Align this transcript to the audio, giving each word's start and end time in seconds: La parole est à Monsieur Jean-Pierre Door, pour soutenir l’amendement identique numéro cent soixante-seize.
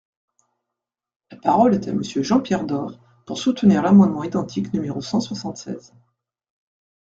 La 1.29 1.37
parole 1.37 1.75
est 1.75 1.87
à 1.87 1.93
Monsieur 1.93 2.23
Jean-Pierre 2.23 2.65
Door, 2.65 2.97
pour 3.27 3.37
soutenir 3.37 3.83
l’amendement 3.83 4.23
identique 4.23 4.73
numéro 4.73 4.99
cent 4.99 5.21
soixante-seize. 5.21 5.93